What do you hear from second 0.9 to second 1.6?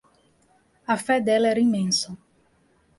A fé dela